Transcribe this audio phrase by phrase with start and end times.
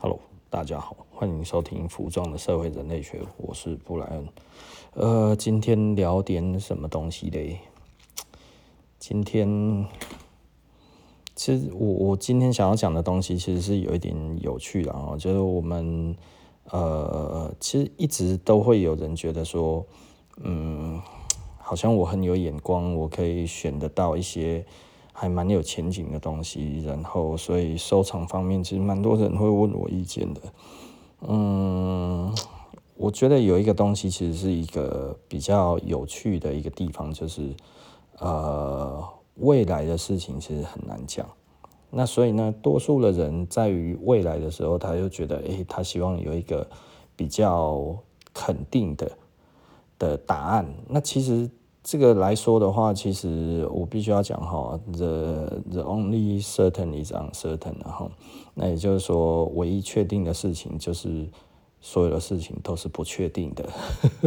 [0.00, 4.28] Hello，大家好，欢迎收听服装的社会人类学，我是布莱恩。
[4.94, 7.58] 呃，今天聊点什么东西嘞？
[9.00, 9.84] 今天
[11.34, 16.16] 其实我我今天想要讲的东西其实是有一点有趣的啊，就是我们
[16.70, 19.84] 呃，其实一直都会有人觉得说，
[20.36, 21.02] 嗯，
[21.56, 24.64] 好像我很有眼光，我可以选得到一些。
[25.20, 30.40] 还蛮有前景的东西，然后所以收藏方面其实蛮多人会问我意见的。
[31.26, 32.32] 嗯，
[32.94, 37.52] 我觉得有一个东西其实是一个比较有趣的一个地方，就是
[38.18, 39.04] 呃
[39.34, 41.26] 未来的事情其实很难讲。
[41.90, 46.64] 那所以呢，多数的人在于未来的时候，他就觉得，诶，他希望有一个
[47.16, 47.96] 比较
[48.32, 49.10] 肯定的
[49.98, 50.64] 的答案。
[50.88, 51.50] 那其实。
[51.90, 58.10] 这个来说的话，其实我必须要讲哈，the the only certain is uncertain，然后
[58.52, 61.26] 那也就是说，唯一确定的事情就是
[61.80, 63.66] 所有的事情都是不确定的，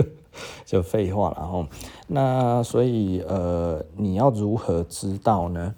[0.65, 1.37] 就废话了。
[1.37, 1.67] 然后
[2.07, 5.75] 那所以呃，你要如何知道呢？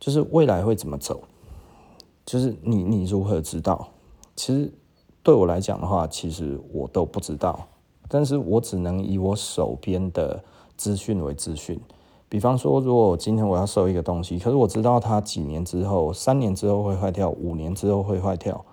[0.00, 1.20] 就是未来会怎么走？
[2.24, 3.88] 就是你你如何知道？
[4.34, 4.72] 其实
[5.22, 7.68] 对我来讲的话，其实我都不知道。
[8.08, 10.42] 但是我只能以我手边的
[10.76, 11.80] 资讯为资讯，
[12.28, 18.64] 比方说，如果今天我要收一个东西，可是我知道它几年之后、三年之后会坏掉，五年之后会坏掉，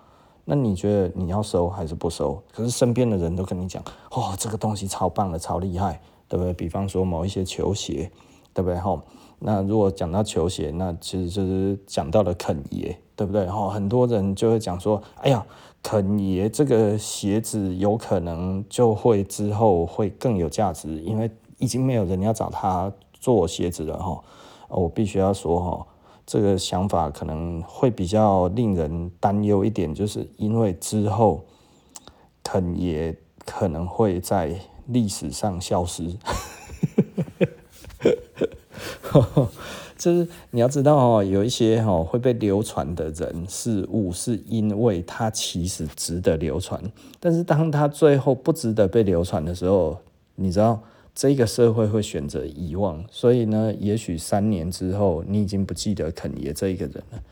[0.44, 2.40] 那你觉得你要收还是不收？
[2.52, 6.52] 可是身边的人都跟你讲，哦，这个东西超棒的，超厉害，对不对？
[6.52, 8.10] 比方说某一些球鞋，
[8.52, 8.78] 对不对？
[8.78, 9.00] 吼，
[9.38, 13.46] 那如果讲到球鞋，那其实就是讲到了肯爷，对不对？
[13.46, 15.44] 吼，很多人就会讲说，哎呀。
[15.84, 24.24] 肯爷这个鞋子有可能就会之后会更有价值，因为已经没有人要找他做鞋子了哈。
[24.68, 25.86] 我必须要说哈，
[26.24, 31.44] 这个想法可能会比较令人担忧一点，就是因为之后
[32.42, 36.16] 肯爷可能会在历史上消失。
[39.96, 46.82] 就是你要知道哦，有一些哦会被流传的人事物，是因为它其实值得流传。
[47.20, 49.96] 但是当它最后不值得被流传的时候，
[50.34, 50.80] 你知道
[51.14, 53.04] 这个社会会选择遗忘。
[53.10, 57.22] 所以呢，也许三年之后你已经不记得肯爷这一个人了，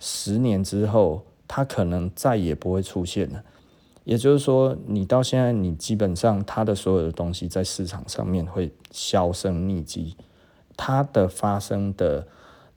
[0.00, 3.42] 十年之后他可能再也不会出现了。
[4.04, 10.16] 也就是说，你到现在你基本上他的所有的东西在市场上面会销声匿迹。
[10.78, 12.26] 它的发生的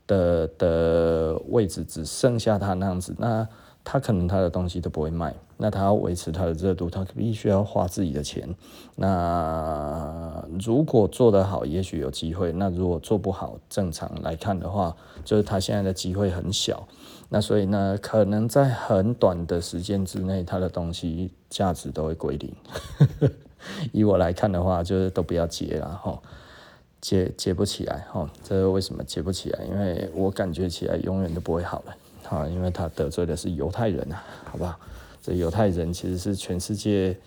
[0.05, 3.47] 的的位置只剩下它那样子，那
[3.83, 8.47] 他可能他的东西都不会卖，那他要维持他的热度，他必须要花自己的钱。
[8.95, 14.95] 那如果做得好，也许有机会；那如果做不好，正常来看的话，
[15.25, 16.87] 就是他现在的机会很小。
[17.29, 22.53] 那所以呢，可能在很短的时间之内，他的东西价值都会归零。
[23.91, 26.19] 以我来看的话，就是都不要接了哈。
[27.01, 29.65] 接接不起来哈，这是为什么接不起来？
[29.65, 34.79] 因为我感觉起来永远都不会好了哈，因为他得罪的是犹太人啊，好不好？
[35.23, 37.17] 这犹太人其实是全世界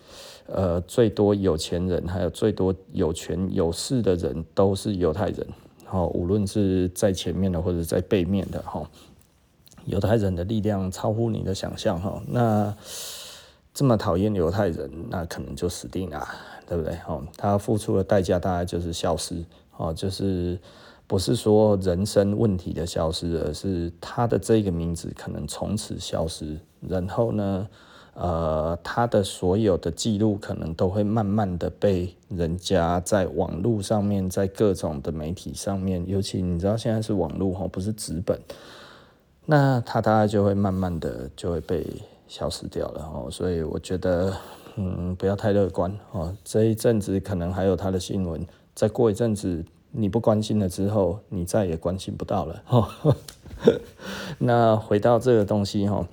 [0.47, 5.47] 呃最多有钱人，还有最多有权有势的人都是犹太人，
[5.85, 8.89] 哈，无论是在前面的或者在背面的哈，
[9.87, 12.23] 犹太人的力量超乎你的想象哈。
[12.29, 12.75] 那
[13.73, 16.29] 这么讨厌犹太人，那可能就死定了，
[16.67, 16.97] 对不对？
[17.09, 19.45] 哦，他付出的代价大概就是消失。
[19.77, 20.59] 哦，就是
[21.07, 26.59] 不是说人生问题的消失，而是他的这个名字可能从此消失。
[26.81, 27.69] 然后呢，
[28.15, 38.39] 呃，他的所有的记录可能都会慢慢的被人家在网络上面，在各种的媒体上面，尤其你知道现在是网络哈，不是纸本，
[39.47, 41.87] 那他大概就会慢慢的就会被
[42.29, 43.31] 消失掉了哦。
[43.31, 44.33] 所以我觉得，
[44.77, 46.35] 嗯，不要太乐观哦。
[46.45, 48.47] 这一阵子可能还有他的新闻。
[48.75, 52.63] 再过一阵子，你不关心了之后，你再也关心不到了。
[54.39, 56.09] 那回到这个东西哈，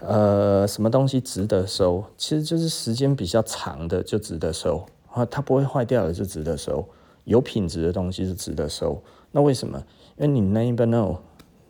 [0.00, 2.02] 呃，什么东西值得收？
[2.16, 6.88] 其实就是时间比较长的就值得收啊，它不会坏掉的就值得收，
[7.24, 9.02] 有品质的东西是值得收。
[9.32, 9.84] 那为什么？
[10.16, 11.18] 因为你 never know，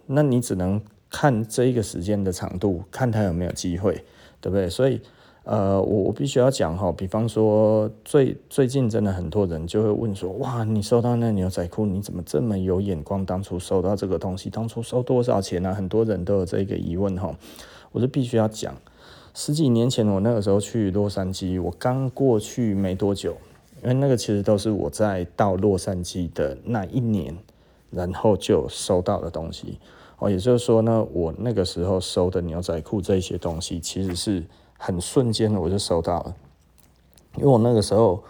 [0.06, 0.80] 那你只能
[1.10, 4.04] 看这一个时间的长度，看它有没有机会，
[4.40, 4.70] 对不对？
[4.70, 5.00] 所以。
[5.48, 13.24] 呃，我我必须要讲哈，比方说最最近真的很多人就会问说，哇，你收到那牛仔裤，你怎么这么有眼光？
[13.24, 15.74] 当初收到这个东西，当初收多少钱呢？
[15.74, 17.34] 很多人都有这个疑问哈，
[17.92, 18.76] 我就必须要讲，
[19.32, 23.34] 十几年前我那个时候去洛杉矶，我刚过去没多久，
[23.82, 27.34] 因为那个其实都是我在到洛杉矶的那一年，
[27.90, 29.78] 然后就收到的东西。
[30.18, 34.44] 哦，也就是说呢，我那个时候收的牛仔裤这些东西，其实是
[34.78, 36.34] 很瞬间的我就收到了，
[37.36, 38.24] 因为我那个时候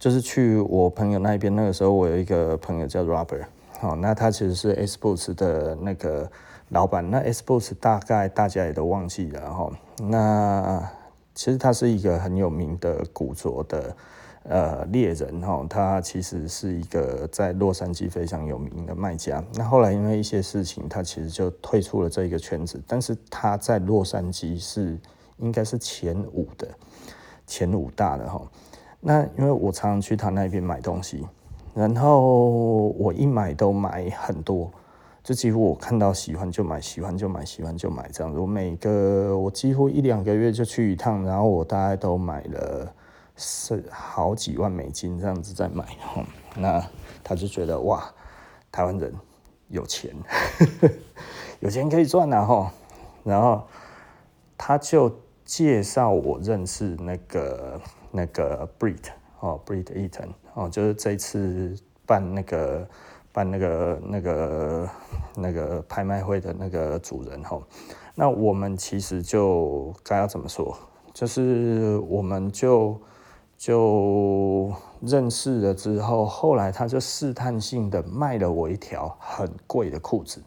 [0.00, 3.44] 就是去我朋友那边，那个时候我有一个朋友叫 Robert，
[3.82, 6.28] 哦，那他其实是 s b o o s 的那个
[6.70, 9.70] 老板，那 s b o o s 大概大家也都忘记了哈，
[10.02, 10.90] 那
[11.34, 13.94] 其实他是一个很有名的古着的。
[14.44, 19.40] 呃，猎人哈，他其实是一个在洛杉矶非常有名的卖家。
[19.54, 22.82] 那后来因为一些事情，他其实就退出了这个圈子。
[22.84, 24.98] 但是他在洛杉矶是
[25.42, 26.66] 应该是前五的，
[27.46, 28.40] 前五大的哈。
[29.00, 31.26] 那因为我常常去他那边买东西，
[31.74, 34.70] 然后我一买都买很多，
[35.22, 38.38] 就几乎我看到喜欢就买，喜欢就买，喜欢就买这样子。
[38.38, 42.92] 我每个我几乎一两个月就去一趟，然后我大概都买了。
[43.34, 45.82] 是好几万美金这样子在买，
[46.54, 46.86] 那
[47.24, 48.04] 他就觉得哇，
[48.70, 49.10] 台湾人
[49.68, 50.14] 有钱，
[51.60, 52.70] 有钱可以赚呐哈，
[53.24, 53.62] 然后
[54.58, 55.10] 他就
[55.44, 57.80] 介绍我认识那个
[58.10, 59.04] 那个 Brit
[59.40, 62.88] 哦，Brit Eaton 哦，就是这次办那个
[63.32, 64.90] 办那个那个
[65.36, 67.60] 那个拍卖会的那个主人哈，
[68.14, 70.76] 那我们其实就该要怎么说，
[71.12, 73.00] 就是我们就。
[73.58, 80.42] 就认识了之后，后来他就试探性的卖了我一条很贵的裤子，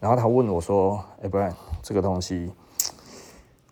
[0.00, 1.54] 然后他问我说：“哎，Brian，
[1.84, 2.50] 这个东西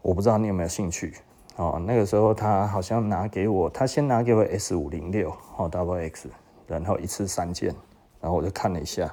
[0.05, 1.15] 我不知道你有没有兴趣？”
[1.57, 6.29] 哦，那个时候他好像拿给我，他先拿给我 S 五零六哦，Double X，
[6.67, 7.75] 然后一次三件，
[8.21, 9.11] 然后我就看了一下，因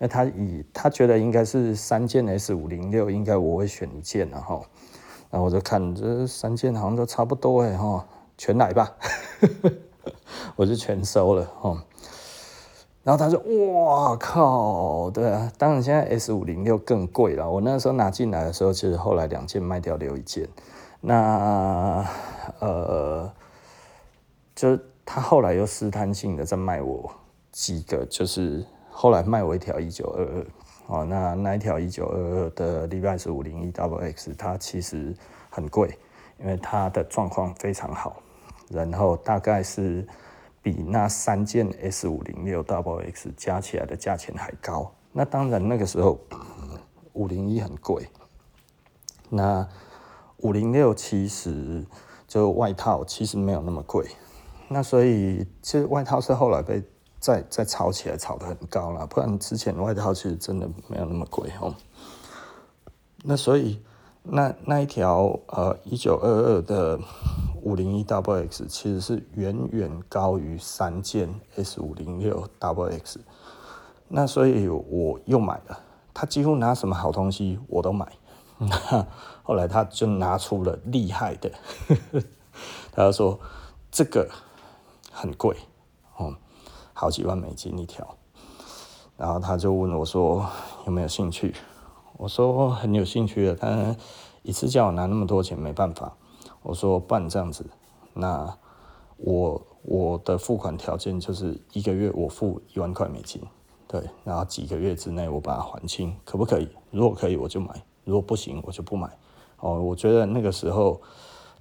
[0.00, 4.64] 为他以他觉得应该是三件 S 五零六，应该我会选一件然后，
[5.30, 8.04] 然后我就看这三件好像都差不多哎哈。
[8.36, 8.92] 全来吧，
[10.56, 11.78] 我就全收了哦。
[13.04, 13.38] 然后他说
[13.84, 17.48] ：“哇靠，对啊，当然现在 S 五零六更贵了。
[17.48, 20.48] 我那时候拿进来的时候，其实后来两件卖掉留一件。
[21.02, 22.02] 那
[22.60, 23.30] 呃，
[24.54, 27.12] 就是他后来又试探性的再卖我
[27.52, 30.46] 几个，就是后来卖我一条一九二二
[30.86, 31.04] 哦。
[31.04, 35.14] 那那一条一九二二的 Levi's 五零一 Double X，它其实
[35.50, 35.98] 很贵，
[36.40, 38.16] 因为它的状况非常好。”
[38.70, 40.08] 然后大概是
[40.64, 44.90] 比那三件 S 五零六 Double X 加起来的价钱还高。
[45.12, 46.18] 那当然那个时候
[47.12, 48.08] 五零一很贵，
[49.28, 49.68] 那
[50.38, 51.84] 五零六其实
[52.26, 54.08] 就外套其实没有那么贵。
[54.66, 56.82] 那所以其实外套是后来被
[57.20, 59.06] 再再炒起来，炒得很高了。
[59.06, 61.74] 不然之前外套其实真的没有那么贵哦。
[63.22, 63.84] 那所以
[64.24, 66.98] 那那一条呃一九二二的。
[67.64, 73.18] 五零一 Double X 其实是远远高于三件 S 五零六 Double X，
[74.06, 75.80] 那所以我又买了。
[76.12, 78.06] 他几乎拿什么好东西我都买。
[78.58, 79.06] 那
[79.42, 81.50] 后来他就拿出了厉害的，
[82.92, 83.40] 他就说
[83.90, 84.28] 这个
[85.10, 85.56] 很贵
[86.18, 86.36] 哦，
[86.92, 88.06] 好几万美金一条。
[89.16, 90.46] 然后他就问我说
[90.84, 91.54] 有没有兴趣？
[92.16, 93.96] 我说很有兴趣的，他
[94.42, 96.16] 一次叫我拿那么多钱没办法。
[96.62, 97.66] 我说办这样子，
[98.14, 98.56] 那
[99.16, 103.42] 我我的付款条件就是一个月我付一万块美金，
[103.86, 106.68] 对，然后几个月之内我把它还清，可不可以？
[106.90, 109.10] 如果可以我就买，如果不行我就不买。
[109.60, 111.00] 哦，我觉得那个时候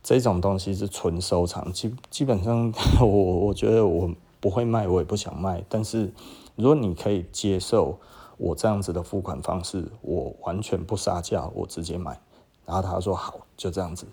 [0.02, 5.64] 这种东西是纯收藏，基基本上 我我觉得我不会卖，我也不想卖。
[5.68, 6.14] 但是
[6.56, 8.00] 如果你可以接受
[8.44, 12.20] 我这样子的付款方式，我完全不杀价，我直接买。
[12.66, 14.06] 然后他说好，就这样子。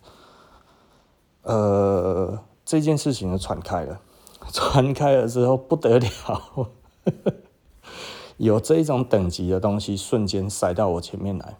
[1.42, 4.00] 呃，这件事情就传开了，
[4.52, 6.68] 传开了之后不得了，
[8.36, 11.56] 有这种等级的东西瞬间塞到我前面来。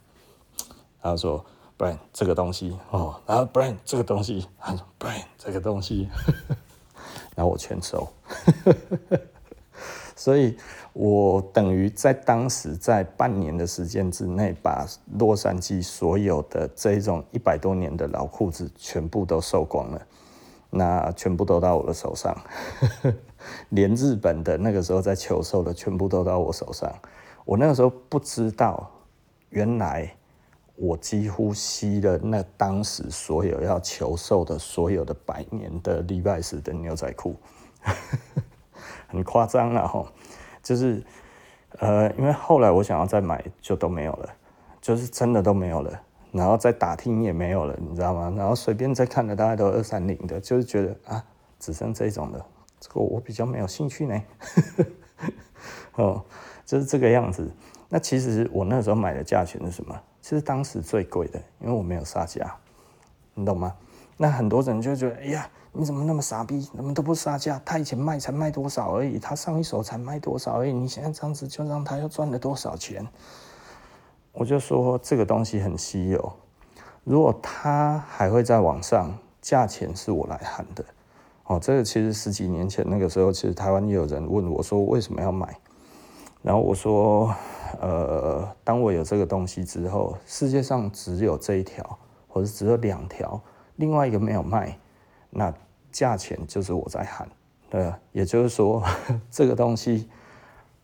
[1.03, 1.45] 他说
[1.77, 6.09] ：“Brian，这个东西哦。”然后 Brian 这个东西，他说：“Brian 这个东西。
[7.35, 8.07] ”然后我全收。
[10.21, 10.55] 所以
[10.93, 14.87] 我等于在当时在半年的时间之内，把
[15.19, 20.07] 洛杉矶所有的这种一百多年的老裤子全部都收光了，
[20.69, 22.37] 那全部都到我的手上，
[23.71, 26.93] 连日本的那个时候在求售的全部都到我手上。
[27.47, 28.91] 我那个时候不知道，
[29.49, 30.15] 原来
[30.77, 37.37] 我几乎吸了那当时所有要求售的所有的百年的 Levi's 的牛仔裤。
[39.11, 40.07] 很夸张了哈，
[40.63, 41.03] 就是
[41.79, 44.29] 呃，因为后来我想要再买，就都没有了，
[44.81, 46.01] 就是真的都没有了，
[46.33, 48.33] 然后再打听也没有了，你知道吗？
[48.37, 51.25] 然后随便再看的大概都二三零的，就是觉得啊，
[51.59, 52.45] 只剩这种的，
[52.79, 54.23] 这个我比较没有兴趣呢，
[55.97, 56.25] 哦，
[56.65, 57.51] 就是这个样子。
[57.89, 60.01] 那其实我那时候买的价钱是什么？
[60.21, 62.55] 其实当时最贵的，因为我没有杀价，
[63.35, 63.75] 你懂吗？
[64.17, 66.61] 那很多人就觉得，哎呀，你怎么那么傻逼？
[66.61, 67.61] 怎么都不杀价？
[67.65, 73.07] 他以前卖才卖多少而已，他上一手才卖多少而已，你现在这样子就让他要赚了多少钱？
[74.33, 76.33] 我就说这个东西很稀有，
[77.05, 80.85] 如果他还会在网上，价钱是我来喊的。
[81.45, 85.57] 哦，这个其实十几年前那个时候，其实台湾也有人问我说为什么要买，
[86.43, 87.35] 然后我说，
[87.81, 91.99] 呃，当我有这个东西之后，世界上只有这一条，
[92.29, 93.41] 或者只有两条，
[93.77, 94.79] 另外一个没有卖，
[95.31, 95.53] 那
[95.91, 97.29] 价钱就是我在喊，
[97.71, 98.83] 对，也就是说
[99.31, 100.09] 这个东西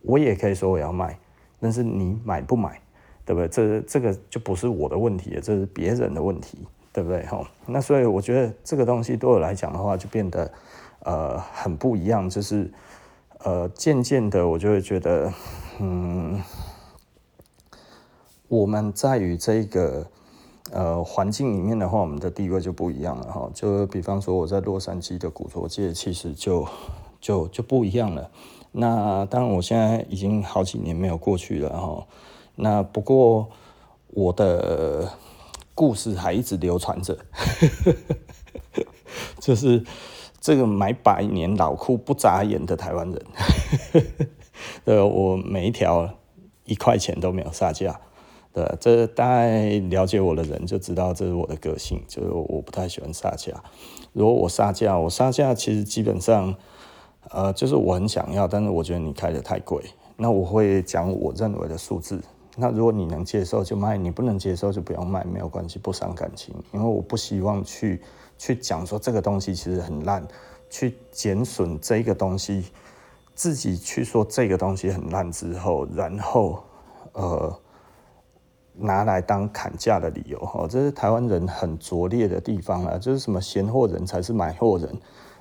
[0.02, 1.18] 我也可以说我要卖，
[1.60, 2.80] 但是你买不买，
[3.24, 3.48] 对不对？
[3.48, 6.66] 这这个就不是我的问题，这是别人的问题。
[6.92, 7.26] 对不对？
[7.26, 10.50] 吼，那所以我觉得这个东西对我来讲的话，就变得
[11.00, 12.72] 呃很不一样，就是
[13.40, 15.30] 呃渐渐的，我就会觉得，
[15.78, 16.42] 嗯，
[18.48, 20.06] 我们在于这个
[20.72, 23.50] 呃环境里面的话，我们的地位就不一样了哈。
[23.54, 26.66] 就比方说我在洛杉矶的古着界，其实就
[27.20, 28.30] 就就不一样了。
[28.72, 32.06] 那当然，我现在已经好几年没有过去了哈。
[32.54, 33.48] 那不过
[34.08, 35.10] 我的。
[35.78, 37.18] 故事还一直流传着，
[39.38, 39.84] 就是
[40.40, 43.26] 这个买百年老裤不眨眼的台湾人，
[44.88, 46.08] 呃，我每一条
[46.64, 48.00] 一块钱都没有杀价，
[48.56, 53.52] 对，这大概了解我的人就知道这是我的个性，就是我不太喜欢杀价。
[54.14, 56.54] 如果我杀价，我杀价其实基本上，
[57.28, 59.82] 呃，就是我很想要，但是我觉得你开得太贵，
[60.16, 62.18] 那我会讲我认为的数字。
[62.56, 66.54] 那如果你能接受就卖，你不能接受就不要卖，没有关系，不伤感情。
[66.72, 68.00] 因为我不希望去
[68.38, 70.26] 去讲说这个东西其实很烂，
[70.70, 72.64] 去减损这个东西，
[73.34, 76.64] 自己去说这个东西很烂之后，然后
[77.12, 77.54] 呃
[78.78, 84.88] 拿来当砍价的理由哈，这是台湾人很拙劣的地方啊，就是什么嫌货人才是买货人，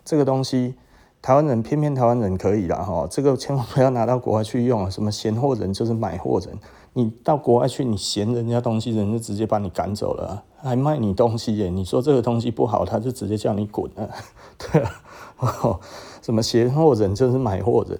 [0.04, 0.75] 这个东西。
[1.22, 4.92] 台湾人偏偏台湾人可以啦哈，这个千万不要拿到国外去用！
[4.92, 6.56] 什么嫌货人就是买货人，
[6.94, 11.68] 你到国外去，你嫌人家东西，人家直接把你赶走了，还卖你东西耶？
[11.68, 14.08] 你说这个东西不好，他就直接叫你滚了，
[14.60, 15.80] 对啊，
[16.22, 18.00] 什么嫌货人就是买货人。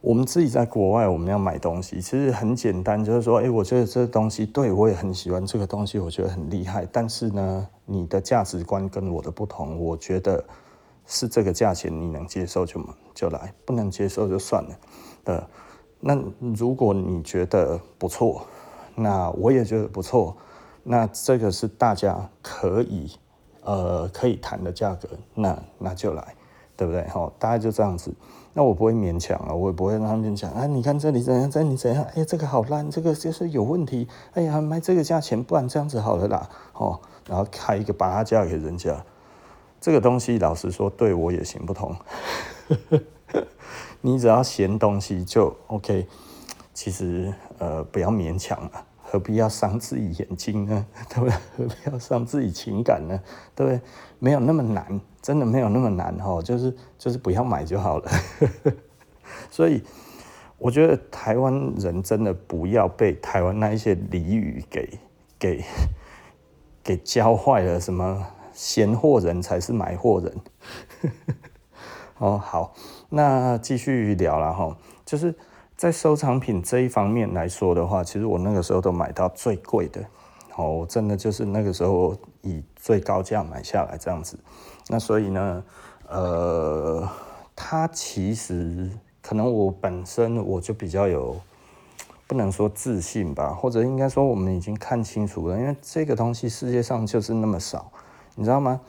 [0.00, 10.44] 我们自己在国外，我们要买东西，其实很简单，就是说，哎，我觉得这东西对我也很喜欢，这个东西我觉得很厉害，但是呢，你的价值观跟我的不同，我觉得。
[11.12, 12.80] 是这个价钱，你能接受就
[13.12, 14.78] 就来，不能接受就算了。
[15.24, 15.44] 呃，
[15.98, 16.16] 那
[16.54, 18.46] 如果你觉得不错，
[18.94, 20.36] 那我也觉得不错，
[20.84, 23.10] 那这个是大家可以
[23.64, 26.32] 呃可以谈的价格，那那就来，
[26.76, 27.04] 对不对？
[27.08, 28.14] 好，大概就这样子。
[28.52, 32.02] 那我不会勉强啊，我也不会让他们讲啊，你看这里怎样，这里怎样？
[32.14, 34.08] 哎呀，这个好烂，这个就是有问题。
[34.32, 36.48] 哎呀，卖这个价钱，不然这样子好了啦。
[36.74, 39.04] 哦，然后开一个拔拉价给人家。
[39.80, 41.96] 这个东西老实说对我也行不通，
[44.02, 46.06] 你只要嫌东西就 OK，
[46.74, 50.86] 其实呃不要勉强了，何必要伤自己眼睛呢？
[51.08, 51.34] 对不对？
[51.56, 53.18] 何必要伤自己情感呢？
[53.54, 53.80] 对不对？
[54.18, 58.10] 没有那么难，真的没有那么难哈， 就是就是不要买就好了。
[59.50, 59.82] 所以
[60.58, 64.98] 我觉得台湾人真的不要被台湾那一些俚语给
[65.38, 65.64] 给
[66.82, 68.26] 给教坏了，什么？
[68.52, 70.34] 闲货人才是买货人，
[72.18, 72.74] 哦，好，
[73.08, 75.34] 那继续聊了哈，就是
[75.76, 80.04] 在收藏品这一方面来说的话，其实我那个时候都买到最贵的，
[80.56, 84.38] 哦，真的就是那个时候以最高价买下来这样子。
[84.92, 85.62] 那所以呢，
[86.08, 87.08] 呃，
[87.54, 88.90] 它其实
[89.22, 91.40] 可能我本身我就比较有，
[92.26, 97.92] 不能说自信吧，或者应该说我们已经看清楚了，因为这个东西世界上就是那么少。
[98.34, 98.80] 你知道吗？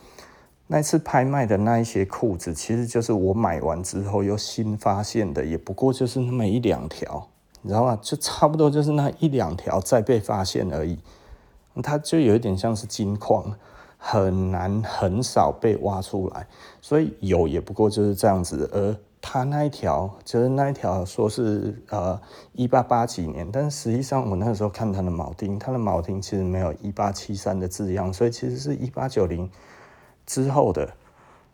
[0.65, 7.27] 那次拍卖的那一些裤子，其实就是我买完之后又新发现的，也不过就是那么一两条，
[7.61, 7.95] 你知道吗？
[8.01, 10.97] 就差不多就是那一两条再被发现而已。
[11.83, 13.53] 它就有一点像是金矿，
[14.03, 16.47] 很难很少被挖出来，
[16.81, 18.67] 所以有也不过就是这样子。
[18.73, 22.19] 而他那一条，就是那一条，说是呃
[22.53, 29.47] 一八八几年，但实际上我那个时候看它的铆钉，它的铆钉其实没有一八七三的字样，所以其实是一八九零
[30.25, 30.91] 之后的，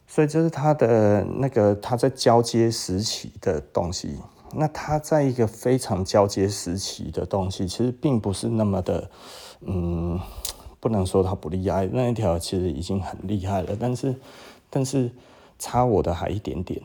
[0.08, 4.18] 所以就是它的那个它在交接时期的东西。
[4.54, 9.12] 那它在一个非常交接时期的东西，其实并不是那么的，
[9.60, 10.18] 嗯，
[10.80, 14.16] 不能说它不厉害，那一条其实已经很厉害了，但是
[14.70, 15.12] 但是
[15.58, 16.82] 差我的还一点点。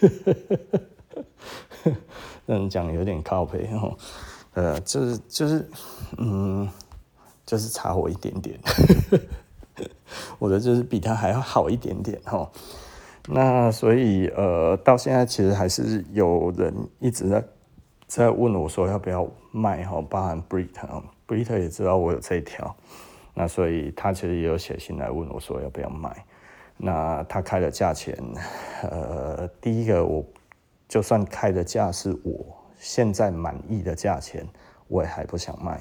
[0.00, 1.24] 呵呵呵
[1.84, 1.92] 呵，
[2.46, 3.96] 这样讲有点靠背哦。
[4.54, 5.66] 呃，就是就是，
[6.18, 6.68] 嗯，
[7.46, 8.58] 就是差我一点点，
[10.38, 12.50] 我的就是比他还要好一点点哦。
[13.28, 17.44] 那所以呃，到现在其实还是有人一直在
[18.06, 22.76] 在问我说要不要卖哈，包含 Brit 哈，Brit 也知道我有这一条，
[23.34, 26.24] 那所以他其实也有写信来问我说要不要卖。
[26.76, 28.16] 那他开的价钱，
[28.82, 30.24] 呃，第一个我
[30.88, 32.44] 就算开的价是我
[32.78, 34.46] 现在满意的价钱，
[34.88, 35.80] 我也还不想卖。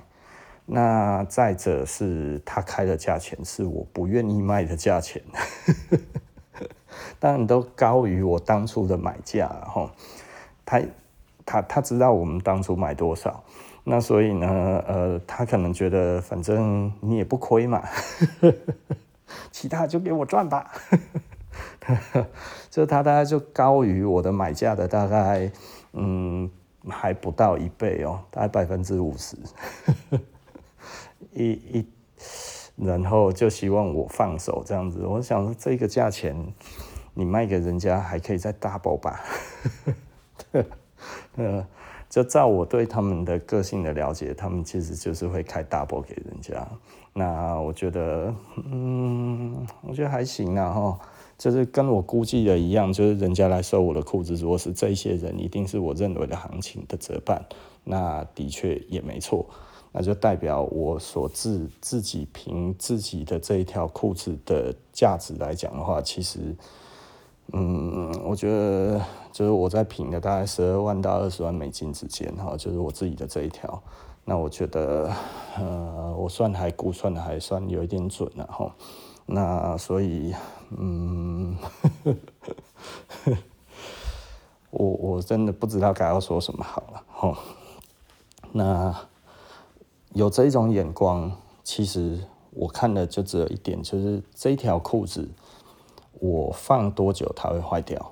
[0.65, 5.21] 那再者是他开的价钱是我不愿意卖的价钱。
[7.19, 9.91] 当然都高于我当初的买价，哈，
[10.63, 10.81] 他
[11.45, 13.43] 他他知道我们当初买多少，
[13.83, 14.47] 那所以呢，
[14.87, 17.83] 呃，他可能觉得反正你也不亏嘛，
[19.51, 20.71] 其他就给我赚吧，
[22.69, 25.51] 就他大概就高于我的买价的大概，
[25.93, 26.49] 嗯，
[26.89, 29.35] 还不到一倍哦，大概百分之五十，
[31.33, 31.87] 一一，
[32.75, 36.35] 然后就希望我放手这样子，我想这个价钱。
[37.13, 39.19] 你卖给人家还可以再 double 吧？
[41.35, 41.67] 呃，
[42.11, 46.67] 就照我对他们的个性的了解，他们其实就是会开 double 给人家。
[47.13, 50.99] 那我觉得，嗯，我觉得还行啊，哈，
[51.37, 57.41] 就是跟我估计的一样，就是人家来收我的裤子，如果是这些人，一定是我认为的行情的折半，
[57.85, 59.45] 那的确也没错，
[59.93, 66.53] 那就代表我所自自己凭自己的这一条裤子的价值来讲的话，其实。
[67.53, 73.81] 嗯，我觉得就是我在评的大概十二万到二十万美金之间哈，就是我自己的这一条。
[74.23, 75.11] 那我觉得，
[75.57, 78.73] 呃，我算还估算的还算有一点准了哈。
[79.25, 80.33] 那所以，
[80.77, 81.57] 嗯，
[84.69, 87.37] 我我真的不知道该要说什么好了哈。
[88.53, 88.95] 那
[90.13, 91.31] 有这一种眼光，
[91.63, 95.27] 其实我看的就只有一点，就是这一条裤子。
[96.21, 98.11] 我放多久它会坏掉？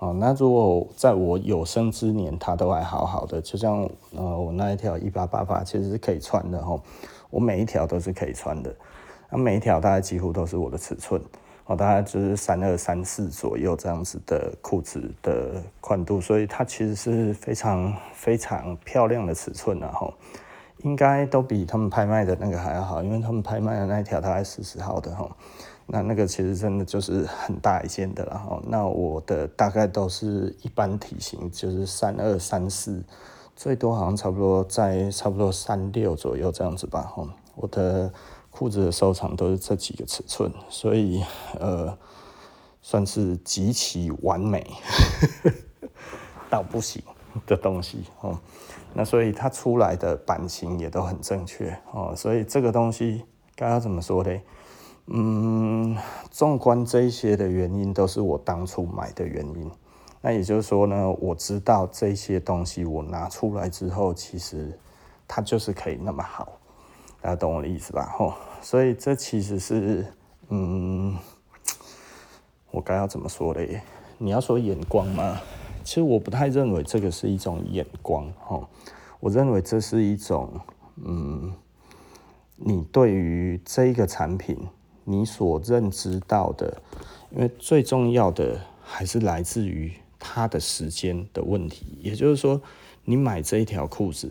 [0.00, 6.78] 哦，那如果在我有生之年它都还好好的，就像呃我那一条一八八八其实是可以穿的哈，
[7.30, 8.72] 我每一条都是可以穿的，
[9.30, 11.20] 那每一条大概几乎都是我的尺寸，
[11.64, 20.14] 哦，大概就是三二三四左右这样子的裤子的宽度，所以它其实是非常非常漂亮的尺寸然后，
[20.84, 25.28] 应该都比他们拍卖的那个还要好，因为他们拍卖的那一条大概四十号的哈。
[25.90, 28.60] 那那个其实真的就是很大一件的了哈。
[28.66, 33.02] 那我的大概都是一般体型，就是三二三四，
[33.56, 37.26] 最多好像差不多在差不多三六左右这样子吧哈。
[37.54, 38.12] 我的
[38.50, 41.24] 裤子的收藏都是这几个尺寸，所以
[41.58, 41.96] 呃
[42.82, 44.70] 算是极其完美，
[46.50, 47.02] 到不行
[47.46, 48.38] 的东西哦。
[48.92, 52.12] 那所以它出来的版型也都很正确哦。
[52.14, 53.24] 所以这个东西
[53.56, 54.42] 该要怎么说嘞？
[55.10, 55.96] 嗯，
[56.30, 59.70] 纵观这些的原因，都是我当初买的原因。
[60.20, 64.78] 那也就是说呢，我知道这些东西我拿出来之后，其实
[65.26, 66.58] 它就是可以那么好。
[67.22, 68.12] 大家懂我的意思吧？
[68.18, 70.04] 吼，所以这其实是，
[70.50, 71.16] 嗯，
[72.70, 73.80] 我该要怎么说嘞？
[74.18, 75.40] 你要说眼光吗？
[75.84, 78.30] 其实我不太认为这个是一种眼光。
[78.44, 78.68] 吼，
[79.20, 80.52] 我认为这是一种，
[80.96, 81.54] 嗯，
[82.56, 84.58] 你对于这个产品。
[85.10, 86.82] 你所认知到的，
[87.30, 91.96] 因为最重要的还是来自于它的时间的问题。
[92.02, 92.60] 也就是说，
[93.04, 94.30] 你买这一条裤子，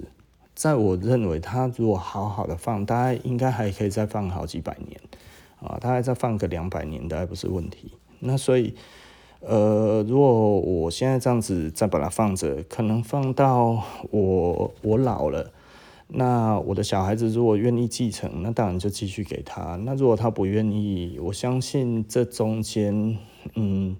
[0.53, 5.01] 在我认为，它如果好好的放，大概应该还可以再放好几百年
[5.59, 7.93] 啊，大概再放个两百年的还不是问题。
[8.19, 8.75] 那所以，
[9.39, 15.51] 呃，如果我现在这样子再把它放着，可能放到我我老了。
[16.07, 19.75] 那我的小孩子如果愿意继承，那当然就继续给他。
[19.75, 23.17] 那如果他不愿意，我相信这中间，
[23.55, 23.95] 嗯，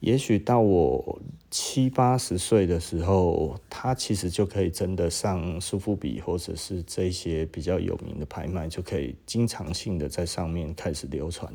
[0.00, 11.52] 也许到我七八十岁的时候，他其实就可以真的上苏富比或者是这些比较有名的拍卖，就可以经常性的在上面开始流传。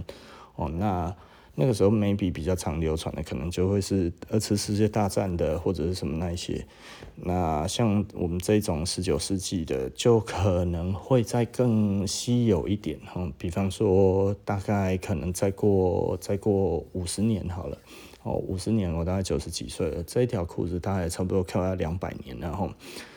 [0.55, 1.15] 哦，那。
[1.59, 6.63] 那个时候，maybe 比较常流传的，可能就会是二次世界大战的，或者是什么那一些。
[7.15, 13.27] 那像我们这种十九世纪的，就可能会再更稀有一点哈。
[13.39, 17.75] 比方说，大概可能再过再过五十年好了。
[18.21, 22.71] 哦，五十年我大概九十几岁了，这条裤子大概差不多快要两百年，然后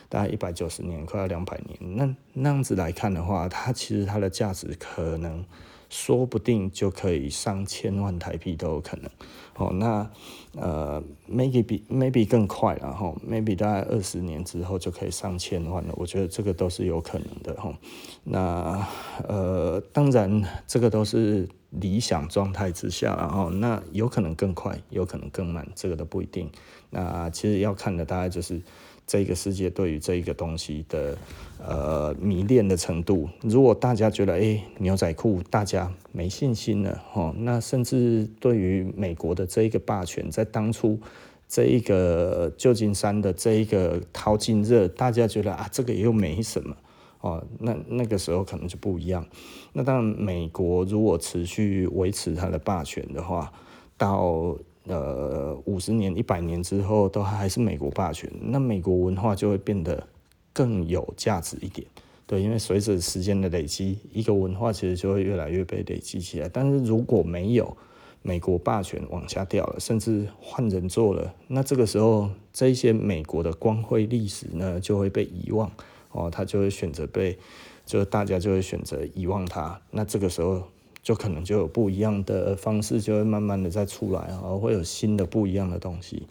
[0.09, 1.95] 大概一百九十年，快要两百年。
[1.95, 5.45] 那那样子来看的话，它其实它的价值可能
[5.91, 9.11] 说不定就可以上千万台币都有可能。
[9.57, 10.09] 哦，那
[10.55, 15.93] 呃，maybe 比 maybe 更快了哈，maybe 大概二十年之后就可以上千万了。
[15.97, 17.77] 我觉得这个都是有可能的哈。
[18.23, 18.87] 那
[19.27, 26.49] 呃，当然这个都是理想状态之下，然后那有可能更快，有可能更慢，这个都不一定。
[26.89, 28.61] 那其实要看的大概就是。
[29.07, 31.17] 这个世界对于这一个东西的
[31.65, 40.99] 呃迷恋的程度，如果大家觉得哎牛仔裤大家没信心了哦，那甚至对于美国的这一个霸权，在当初
[41.47, 46.75] 这一个旧金山的这一个淘金热，大家觉得啊这个又没什么
[47.21, 49.25] 哦，那那个时候可能就不一样。
[49.73, 53.51] 那当然，美国如果持续维持它的霸权的话，
[53.97, 54.55] 到
[54.87, 60.07] 呃，五十年、一百年之后，都还是美国霸权，那美国文化就会变得
[60.53, 61.85] 更有价值一点。
[62.27, 66.47] 对，因为随着时间的累积，一个文化其实就会越来越被累积起来。
[66.47, 67.75] 但是如果没有
[68.21, 75.71] 美国霸权往下掉了，甚至换人做了，那这个时候这一些美国的光辉历史呢，就会被遗忘
[76.11, 77.37] 哦，他就会选择被，
[77.85, 79.79] 就大家就会选择遗忘它。
[79.91, 80.63] 那这个时候。
[81.03, 86.27] 就可能就有不一样的方式，就会慢慢的再出来然后，会有新的不一样的东西。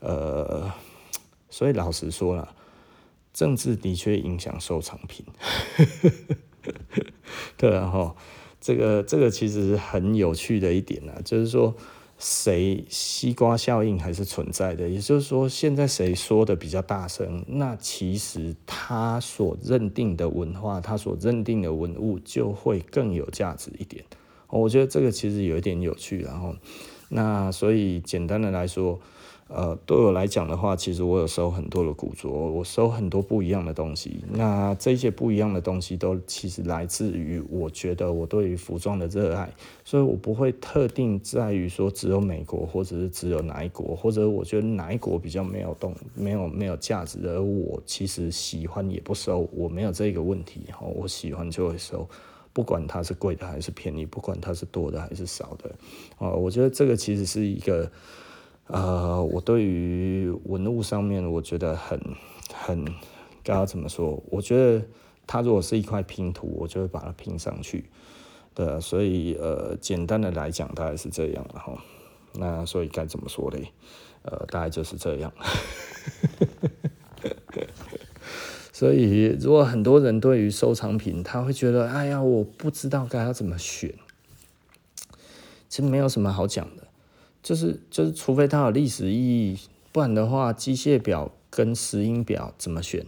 [0.00, 0.68] 呃，
[1.48, 2.52] 所以老实说了，
[3.38, 5.24] 政治的确影响收藏品。
[7.56, 8.16] 对啊，哈，
[8.60, 11.72] 这个这个其实很有趣的一点啊，就是说。
[12.20, 24.04] 谁西瓜效应还是存在的，也就是说，现在谁说的比较大声，那其实他所认定的文化，他所认定的文物就会更有价值一点。
[24.48, 26.56] 我觉得这个其实有一点有趣，然后，
[27.08, 28.98] 那所以简单的来说。
[29.48, 34.22] 呃，对我来讲的话，其实我有收很多的古着，我收很多不一样的东西。
[34.30, 39.50] 那这些不一样的东西都其实来自于我觉得我对于服装的热爱，
[39.86, 52.06] 所以我不会特定在于说只有美国，或者是只有哪一国，或者我觉得哪一国比较没有动，没有没有价值，而我其实喜欢也不收，我没有这个问题哈，我喜欢就会收，
[52.52, 55.70] 不管它是贵的还是便宜，不管它是多的还是少的，
[56.18, 57.90] 啊，我觉得这个其实是一个。
[58.68, 62.00] 呃，我对于文物上面，我觉得很
[62.54, 62.84] 很，
[63.42, 64.22] 该要怎么说？
[64.30, 64.82] 我觉得
[65.26, 67.86] 它如果是一块拼图，我就会把它拼上去。
[68.54, 71.78] 对，所以呃，简单的来讲，大概是这样了哈。
[72.34, 73.72] 那所以该怎么说嘞？
[74.22, 75.32] 呃，大概就是这样。
[78.72, 83.94] 所以，如果很多人对于收藏品，他会觉得，哎呀，我不知道该要怎么选。
[85.68, 86.87] 其实没有什么好讲的。
[87.48, 89.58] 就是就是，除非它有历史意义，
[89.90, 93.06] 不然的话，机械表跟石英表怎么选？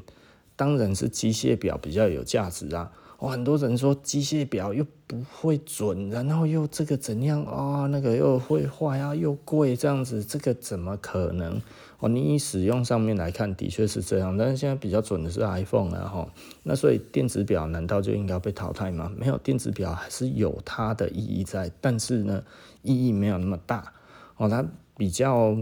[0.56, 2.90] 当然是机械表比较有价值啊！
[3.18, 11.60] 哦，很多人说机械表又不会准，然后又这个怎样啊、那个又会坏啊，又贵，这样子，这个怎么可能？
[11.98, 16.28] 哦，你以使用上面来看，的确是这样，但是现在比较准的是 iPhone 啊，哈。
[16.62, 19.12] 那所以电子表难道就应该被淘汰吗？
[19.14, 22.42] 没有，电子表还是有它的意义在，但是呢，
[22.80, 23.92] 意义没有那么大。
[24.40, 25.54] 哦，他比较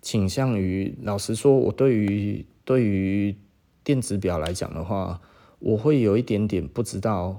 [0.00, 3.36] 倾向于，老实说，我对于对于
[3.84, 5.20] 电子表来讲的话，
[5.58, 7.38] 我会有一点点不知道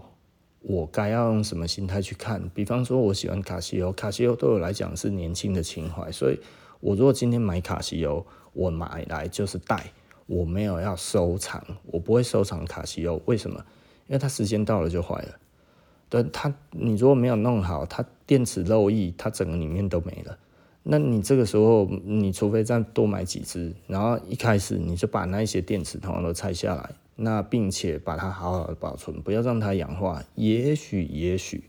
[0.61, 2.47] 我该要用什么心态去看。
[2.53, 6.39] 比方说，我喜欢卡西欧，卡西欧对我来讲是年轻的情怀，所以
[6.81, 9.91] 我如果今天买卡西欧，我买来就是戴，
[10.27, 13.19] 我没有要收藏，我不会收藏卡西欧。
[13.25, 13.59] 为什么？
[14.05, 15.39] 因为它时间到了就坏了。
[16.09, 20.37] 对，它你如果没有弄好，它电池漏液，它整个里面都没了。
[20.81, 30.23] 那你这个时候，你除非再多买几只，然后一开始你就把那一些电池通通都拆下来，那并且把它好好的保存，不要让它氧化。
[30.35, 31.65] 也许，也许，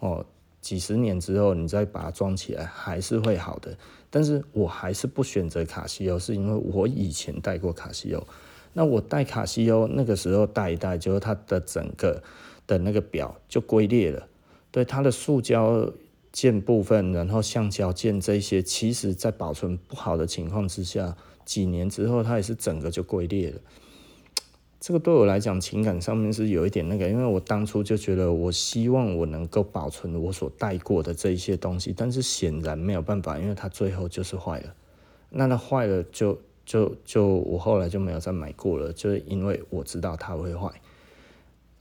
[0.00, 0.24] 哦，
[0.60, 3.76] 几十年之后你再把它装起来，还是会好的。
[4.10, 8.26] 但是我还是不选择卡西欧，是因为我以前戴过卡西欧。
[8.72, 12.22] 那我戴卡西欧那个时候戴一戴，就是它的整个
[12.66, 14.26] 的那个表就龟裂了，
[14.72, 15.92] 对它的塑胶。
[16.34, 23.60] 件部分，然后橡胶件这些，其实在保存不好的情况之下，几年之后它也是整个就龟裂了。
[24.80, 34.74] 这个对我来讲，情感上面是有一点那个，因为我当初就觉得，我希望我能够保存我所带过的这一些东西，但是显然没有办法，因为它最后就是坏了。
[35.30, 36.34] 那它坏了就，
[36.66, 40.68] 就就就我后来就没有再买过了，就是因为我知道它会坏。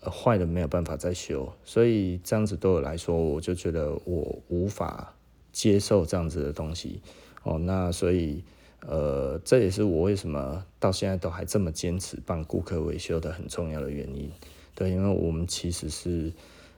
[0.10, 5.14] 坏的没有办法再修，所以这样子对我来说，我就觉得我无法
[5.52, 7.02] 接受这样子的东西
[7.44, 7.58] 哦。
[7.60, 8.44] 那所以
[8.86, 14.30] 呃，这也是我为什么到现在都还这么坚持帮顾客维修的很重要的原因。
[14.76, 16.34] 对，因为我们其实是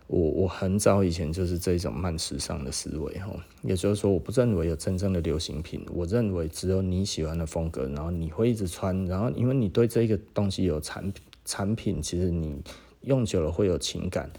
[0.07, 3.31] 我我很早以前就是这种慢时尚的思维哈，
[3.63, 11.11] 也就是说，我不认为有真正的流行品，我认为只有你喜欢的风格，然后你会一直穿，然后因为你对这个东西有产
[11.43, 12.61] 产品，其实你
[13.05, 14.29] 用久了会有情感。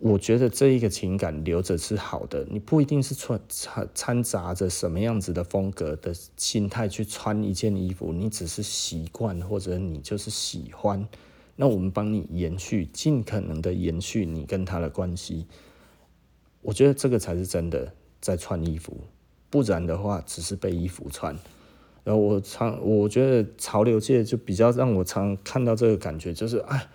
[0.00, 11.04] 我觉得这一个情感留着是好的，你不一定是穿掺掺杂着什么样子的风格的心态去穿一件衣服，你只是习惯或者你就是喜欢，
[11.56, 15.46] 那我们帮你延续，尽可能的延续你跟他的关系。
[16.62, 18.96] 我觉得这个才是真的在穿衣服，
[19.50, 21.36] 不然的话只是被衣服穿。
[22.04, 26.86] 然后我常我觉得潮流界就比较让我常看到这个感觉，就是哎。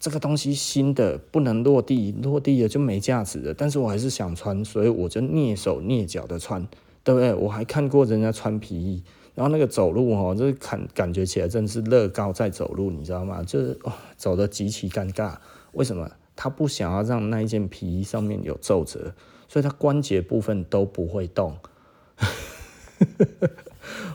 [0.00, 3.52] 这个东西新的不能落地，落地了就没价值了。
[3.52, 6.64] 但是我还是想穿，所以我就蹑手蹑脚的穿，
[7.02, 7.34] 对不对？
[7.34, 9.02] 我还看过人家穿皮衣，
[9.34, 13.42] 然后那个走路哦，就是感感觉起来真是乐高在走路，你知道吗？
[13.42, 15.34] 就是哦，走得极其尴尬。
[15.72, 16.08] 为什么？
[16.36, 19.12] 他不想要让那一件皮衣上面有皱褶，
[19.48, 21.56] 所以他关节部分都不会动。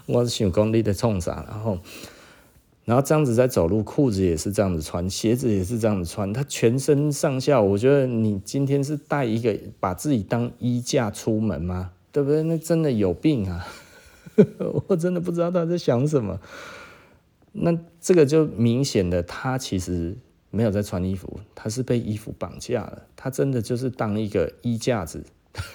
[0.05, 1.79] 我是想功力的冲啥，然后。
[2.85, 6.33] 然后这样子在走路，裤子也是这样子穿，鞋子也是这样子穿。
[6.33, 11.91] 他全身上下，我觉得你今天是带一个把自己当衣架出门吗？
[12.11, 12.43] 对不对？
[12.43, 13.65] 那真的有病啊！
[14.87, 16.39] 我真的不知道他在想什么。
[17.53, 20.17] 那这个就明显的，他其实
[20.51, 23.03] 没有在穿衣服，他是被衣服绑架了。
[23.15, 25.23] 他真的就是当一个衣架子，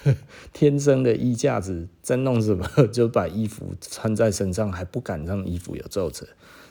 [0.53, 2.67] 天生的衣架子，在弄什么？
[2.91, 6.27] 就把衣服穿在身上，还不敢让衣服有皱褶。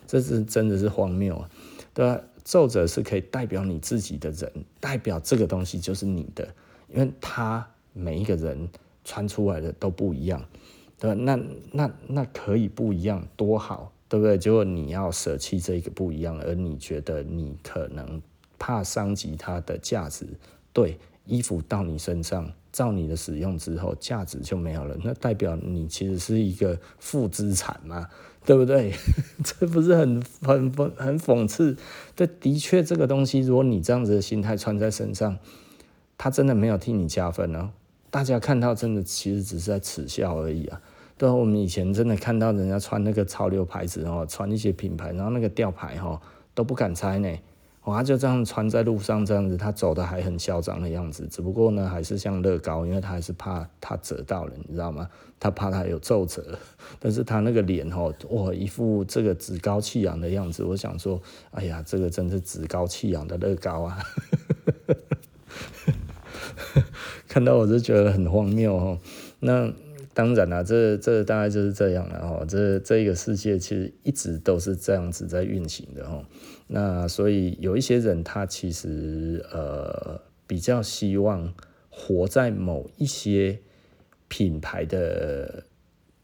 [0.08, 1.48] 这是真的是荒谬啊，
[1.94, 2.20] 对吧？
[2.44, 6.48] 皱褶是可以代表你自己的人，代表这个东西就是你的，
[6.88, 8.66] 因为他每一个人
[9.04, 10.42] 穿出来的都不一样，
[10.98, 11.20] 对吧？
[11.20, 11.38] 那
[11.70, 14.38] 那那可以不一样多好，对不对？
[14.38, 18.22] 结果你要舍弃这个不一样，而你觉得你可能
[18.58, 20.26] 怕伤及它的价值，
[20.72, 28.08] 对，衣服到你身上，照你的使用之后，价值就没有了，那代表你其实是一个负资产嘛。
[28.46, 28.94] 对不对？
[29.44, 31.76] 这不是很很讽很讽刺？
[32.16, 35.36] 这，的确，这个东西，如果你这样子的心态穿在身上，
[36.16, 37.68] 它真的没有替你加分哦、
[38.08, 40.80] 大家看到真的其实只是在耻笑而已啊。
[41.18, 46.18] 对，我们以前真的看到人家穿那个潮流牌子哦，穿一些品牌，然后那个吊牌哈
[46.54, 47.28] 都不敢拆呢。
[47.94, 51.26] 他就这样穿在路上，这样子，他走的还很嚣张的样子。
[51.30, 55.08] 只不过呢，还是像乐高，因为他还是怕他折到了，你知道吗？
[55.40, 56.42] 他怕他有皱褶，
[56.98, 60.64] 但是他那个脸哦，哇，一副这个趾高气扬的样子。
[60.64, 61.20] 我想说，
[61.52, 63.98] 哎呀，这个真是趾高气扬的乐高啊！
[67.28, 68.98] 看到我就觉得很荒谬哦。
[69.38, 69.72] 那
[70.12, 72.44] 当然了，这这大概就是这样了哦。
[72.48, 76.24] 这这个世界其实一直都是这样子在运行的哦。
[76.68, 81.52] 那所以有一些人，他其实呃比较希望
[81.88, 83.58] 活在某一些
[84.28, 85.64] 品牌的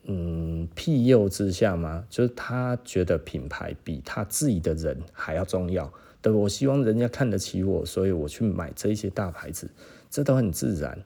[0.05, 5.91] 嗯庇佑之下嘛，就是他觉得品牌比他自己的人还要重要。
[6.21, 9.71] 对，我希望人家看得起我，所以我去买这些大牌子，
[10.11, 10.99] 这都很自然。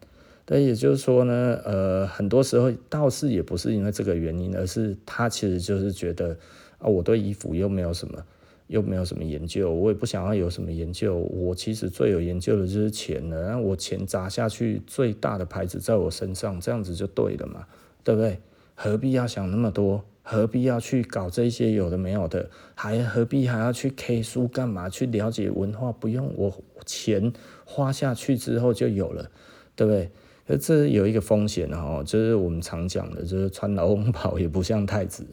[0.44, 6.36] 对，也就是说呢，呃，很多时候倒是也不是因为这个原因，而是他其实就是觉得
[6.78, 8.24] 啊，我对衣服又没有什么。
[8.68, 11.16] 又没有什么研究，我也不想要有什么研究。
[11.16, 17.66] 我其实最有研究的就是钱了，然后我钱砸下去，最大的牌子在我身上，这样子就对了嘛，
[18.04, 18.38] 对不对？
[18.74, 20.04] 何必要想那么多？
[20.22, 22.50] 何必要去搞这些有的没有的？
[22.74, 24.88] 还何必还要去 K 书干嘛？
[24.88, 25.90] 去了解文化？
[25.90, 26.52] 不用，我
[26.84, 27.32] 钱
[27.64, 29.30] 花下去之后就有了，
[29.74, 30.10] 对不对？
[30.46, 35.26] 可这有一个风险哦，就是我们常讲的，就是穿劳动袍也不像太子。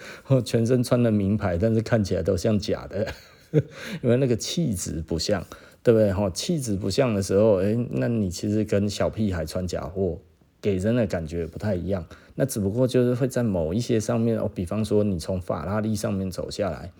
[0.44, 3.06] 全身穿的名牌，但是看起来都像假的，
[4.02, 5.44] 因为那个气质不像，
[5.82, 6.12] 对不对？
[6.12, 10.18] 哈，气质不像的时候，哎，那你其实跟小屁孩穿假货，
[10.60, 12.04] 给人的感觉不太一样。
[12.34, 16.92] 那只不过就是会在某一些上面，哦，比方说你从法拉利上面走下来，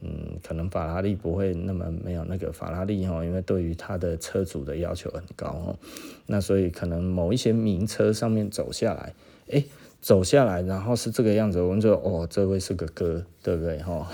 [0.00, 5.76] 嗯，可能法拉利不会那么没有那个法拉利哈，因为对于他的车主的要求很高哈，
[6.26, 9.14] 那所以可能某一些名车上面走下来，
[9.50, 9.64] 哎。
[10.06, 13.82] 走下来，然后是这个样子，我们就哦，这位是个哥，对不对？
[13.82, 14.08] 哈，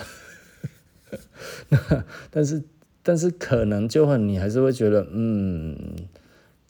[2.33, 2.63] 但是
[3.03, 5.77] 但是可能就很，你还是会觉得，嗯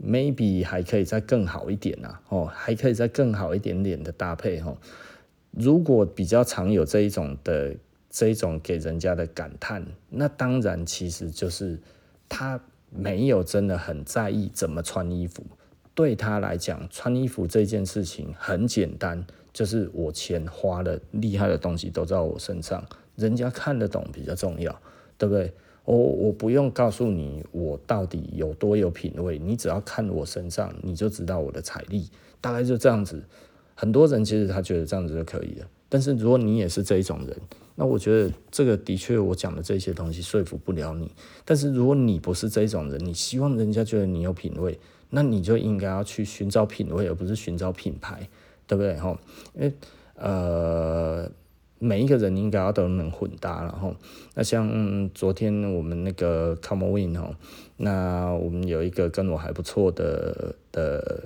[0.04, 4.76] ，maybe 还可以再更好一点呐，哦，还可以再更好一点点的搭配哈。
[5.52, 7.76] 如果比较常有这一种的
[8.10, 11.78] 这一种给人家的感叹，那当然其实就是
[12.28, 15.44] 他没有真的很在意怎么穿衣服。
[15.94, 22.84] 对他来讲，穿衣服这件事情很简单，就是我钱花了，厉害的东西都在我身上，
[23.16, 24.74] 人家看得懂比较重要，
[25.18, 25.52] 对不对？
[25.84, 32.08] 我我不用告诉你我到底有多有品味，你只要看我身上，你就知道我的财力，
[32.40, 33.22] 大概就这样子。
[33.74, 37.36] 很多人其实他觉得这样子就可以了，但是如果你也是这一种人，
[37.74, 41.10] 那我觉得这个的确我讲的这些东西说服不了你。
[41.44, 44.78] 但是如果你不是这一种人，你希望人家觉得你有品味，
[45.12, 48.28] 那你就应该要去寻找品味，而不是寻找品牌，
[48.66, 48.96] 对不对？
[48.96, 49.16] 哈，
[49.54, 49.72] 因为
[50.16, 51.30] 呃。
[51.84, 53.92] 每一个人应该要都能混搭，然后
[54.36, 57.34] 那像昨天我们那个 Come Win 哦，
[57.76, 61.24] 那我们有一个跟我还不错的的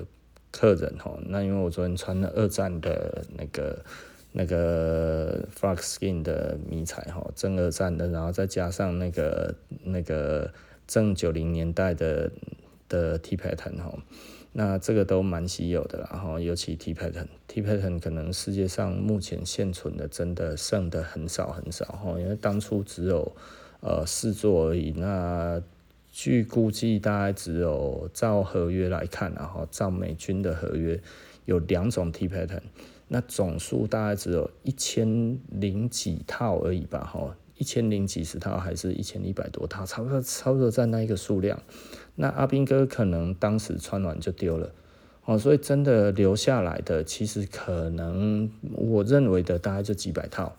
[0.51, 3.85] 客人哦，那因为我昨天穿了二战的那个
[4.33, 10.51] 那个 Flux Skin 的迷彩哈，正二战的，然后再加上那个那个
[10.87, 12.33] 正九零年代的
[12.89, 13.97] 的 T pattern 哈。
[14.59, 23.37] 那这个都蛮稀有的，然后尤其 T pattern，T pattern 可能世界上目前现存的真的剩的很少很少哈，因为当初只有
[23.81, 24.93] 呃四座而已。
[24.97, 25.61] 那
[26.11, 30.99] 据估计大概只有照合约来看，然后照美军的合约
[31.45, 32.63] 有两种 T pattern，
[33.09, 41.63] 那总数大概只有一千零几套而已吧哈，一千零几十套还是一千一百多套，差不多差不多在那一个数量。
[42.19, 44.73] 那阿兵哥可能当时穿完就丢了，
[45.27, 50.57] 哦，所以真的留下来的其实可能我认为的大概就几百套，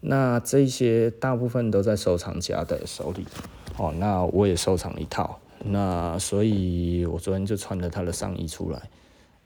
[0.00, 3.26] 那这些大部分都在收藏家的手里，
[3.76, 8.88] 哦，那我也收藏一套，那所以我昨天就穿了他的上衣出来，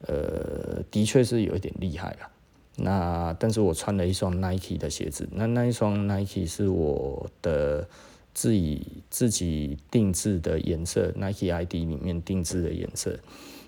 [0.06, 2.28] 呃，的确是有一点厉害了，
[2.76, 7.88] 那但是我穿了一双 Nike 的鞋子，那那一双 Nike 是我的。
[8.36, 13.18] 自己自己定制的颜色，Nike ID 里面定制的颜色，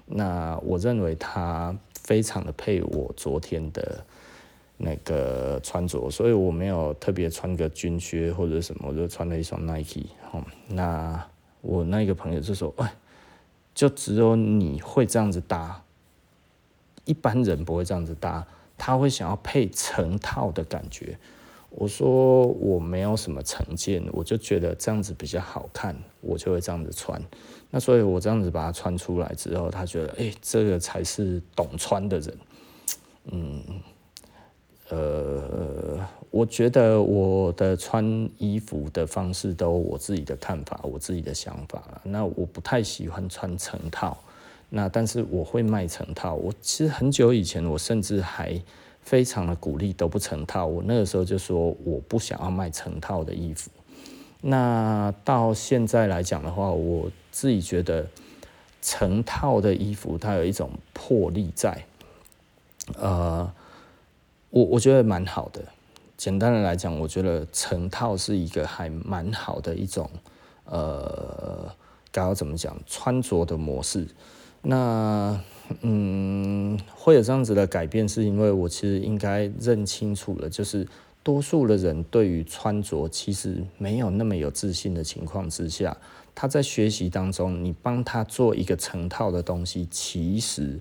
[0.05, 4.05] 那我认为它非常的配我昨天的
[4.77, 10.05] 那个穿着，所以我没有特别穿个军靴或者什么，我就穿了一双 Nike。
[10.33, 11.27] 哦，那
[11.63, 12.93] 我那个朋友就说：“哎，
[13.75, 15.83] 就只有你会这样子搭，
[17.07, 21.19] 一般人不会这样子搭，他会想要配成套的感觉。”
[21.71, 27.23] 我说我没有什么成见，我就觉得这样子比较好看，我就会这样子穿。
[27.71, 32.39] 那所以我这样子把它穿出来之后，他觉得，哎，这个才是懂穿的人。
[33.31, 33.63] 嗯，
[34.89, 36.01] 呃，
[36.31, 42.01] 我觉得我的穿衣服的方式都我自己的看法，我自己的想法了。
[42.03, 44.17] 那我不太喜欢穿成套，
[44.71, 46.35] 那但是我会卖成套。
[46.35, 48.59] 我其实很久以前，我甚至还。
[49.09, 53.71] 非常的鼓励都不成套，我那个时候就说我不想要卖成套的衣服。
[54.43, 58.07] 那到现在来讲的话，我自己觉得
[58.83, 61.87] 成套的衣服它有一种魄力在，
[62.99, 63.51] 呃，
[64.51, 65.63] 我我觉得蛮好的。
[66.19, 70.11] 简单的来讲，我觉得成套是一个还蛮好的一种，
[70.67, 71.75] 呃，
[72.13, 74.07] 该要怎么讲穿着的模式。
[74.61, 75.41] 那
[75.83, 80.87] 嗯，会有这样子的改变，是因为我其实应该认清楚了，就是
[81.23, 85.97] 多数的人对于穿着其实没有那么有自信的情况之下，
[86.35, 90.81] 他在学习当中，你帮他做一个成套的东西，其实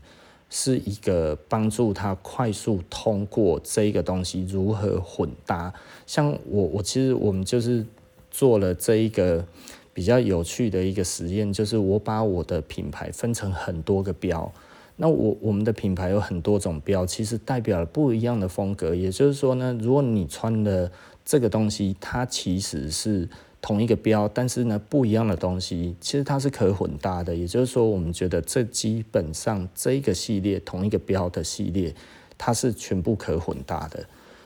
[0.50, 5.74] 是一个帮助他快速通过这一个东西如何混搭。
[6.06, 7.86] 像我，我其实我们就是
[8.32, 9.46] 做了这一个。
[9.94, 14.54] 比较有趣的一个实验就是，我把我的品牌分成很多个标。
[15.00, 18.94] 那我我们的品牌有很多种标，其实代表了不一样的风格。
[18.96, 20.92] 也就是说呢，如果你穿的
[21.24, 23.30] 这个东西，它其实是
[23.62, 27.36] 同一个标，但是呢不一样的东西，其实它是可混搭的。
[27.36, 31.94] 也就是说，我们觉得这基本上这一个系列同一个标的系列，
[32.38, 34.04] 它是全部可混搭的。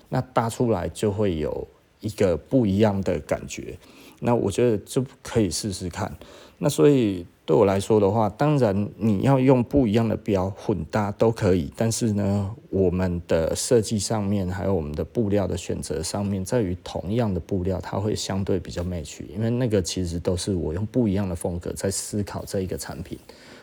[0.10, 1.66] 那搭出来就会有
[2.02, 3.78] 一个不一样的感觉。
[4.20, 6.14] 那我觉得就可以试试看。
[6.64, 23.18] 那所以对我来说的话，当然你要用不一样的标混搭都可以，但是呢，我们的设计上面还有我们的布料的选择上面，在于同样的布料，它会相对比较 match，因为那个其实都是我用不一样的风格在思考这一个产品。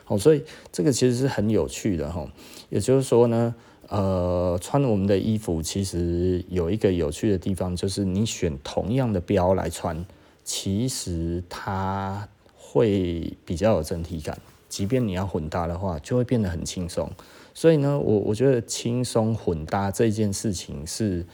[0.05, 2.27] 好，所以这个其实是很有趣的哈。
[2.71, 3.55] 也就是说呢，
[3.87, 10.05] 呃，穿我们的衣服其实有一个有趣的地方，就是你选同样的标来穿。
[10.43, 12.27] 其实它
[12.71, 14.39] 会比较有整体感，
[14.69, 17.11] 即便你要混搭的话，就会变得很轻松。
[17.55, 21.25] 所以呢，我我觉得轻松混搭这件事情是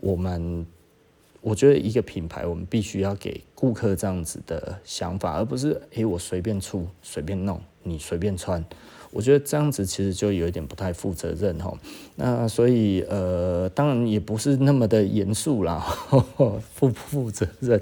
[0.00, 0.64] 我们，
[1.40, 8.64] 我觉得一个品牌我们必须要给顾客这样子的想法，而不是诶、我随便出随便弄，你随便穿。
[9.10, 11.72] 我觉得这样子其实就有一点不太负责任哈。
[12.16, 15.78] 那所以呃，当然也不是那么的严肃啦，
[16.74, 17.80] 负不负责任？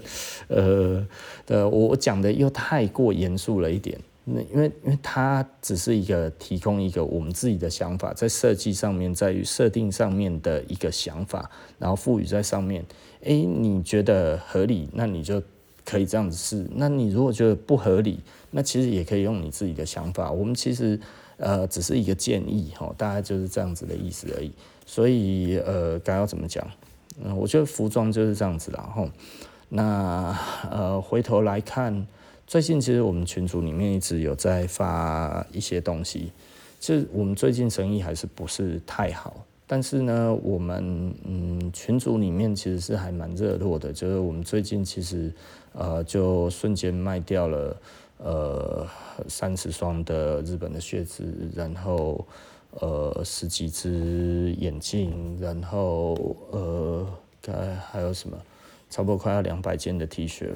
[0.49, 1.07] 呃，
[1.47, 3.99] 呃，我讲的又太过严肃了一点。
[4.27, 12.83] 那因为因为它只是一个提供一个我们自己的想法，在设计上面，在于设定上面的一个想法，然后赋予在上面。
[13.21, 15.43] 诶、欸，你觉得合理，那你就
[15.85, 16.67] 可以这样子试。
[16.75, 18.21] 那你如果觉得不合理，
[18.55, 20.31] 那其实也可以用你自己的想法。
[20.31, 20.99] 我们其实
[21.39, 24.53] 呃只是一个建议哈，大概就是这样子的意思而已。
[24.87, 26.65] 所以呃，该要怎么讲？
[27.23, 28.81] 嗯，我觉得服装就是这样子啦。
[28.95, 29.11] 哈。
[29.69, 30.39] 那
[30.71, 32.07] 呃，回头来看。
[32.47, 36.31] 最近其实我们群组里面一直有在发一些东西，
[36.79, 39.35] 其实我们最近生意还是不是太好，
[39.67, 45.33] 但是呢，我们嗯群组里面其实是还蛮热络的，就是我们最近其实
[45.73, 47.75] 呃就瞬间卖掉了
[48.25, 48.87] 呃
[49.29, 52.27] 三十双的日本的靴子，然后
[52.81, 56.15] 呃十几只眼镜，然后
[56.51, 57.07] 呃
[57.41, 58.37] 该还有什么，
[58.89, 60.49] 差不多快要两百件的 T 恤。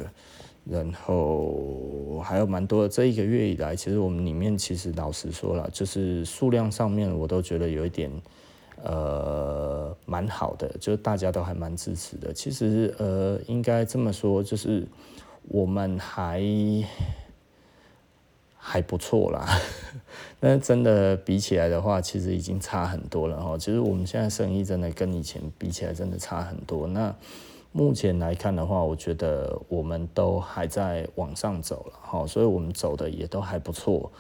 [0.71, 8.13] 然后还有蛮多的，这一个月以来，其实我们里面其实老实说了，就是数量上面我都觉得有一点，
[8.85, 12.35] 呃，蛮好的，就是大家都还蛮支持的。
[12.35, 14.87] 其实呃，应该这么说，就是
[15.45, 16.43] 我们还
[18.59, 19.47] 还不错啦。
[20.41, 23.57] 那真的比起来的话，其实已经差很多了哈。
[23.57, 26.87] 其实我们现在生意真的跟以前比起来，真的差很多。
[26.87, 27.15] 那
[27.73, 34.11] 目前来看的话，我觉得我们都还在往上走了哈，所以我们走的也都还不错，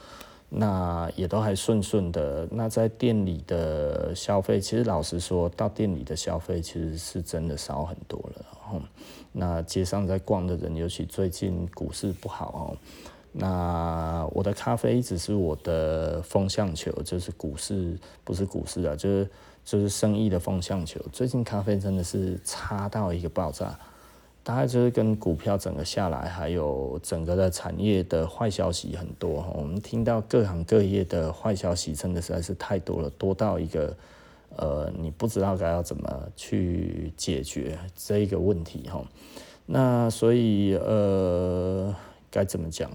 [0.48, 2.46] 那也都还顺顺的。
[2.50, 8.80] 那在店里的消费，其实老实说，到店里的消费其实是真的少很多了哈。
[9.32, 12.76] 那街上在逛的人，尤其最近股市不好哦，
[13.32, 19.28] 那我的咖啡一直是我的风向球，就是股市不是股市啊，就是。
[19.64, 23.78] 就是生意的风向球，最近咖啡真的是差到一个爆炸，
[24.42, 29.46] 大概就是跟股票整个下来，还有整个的产业的坏消息很多。
[29.54, 33.94] 我们听到各行各业的坏消息，真的实在是太多了，多到一个
[34.56, 39.04] 呃，你不知道该要怎么去解决这一个问题哈。
[39.66, 41.94] 那所以呃，
[42.30, 42.90] 该怎么讲？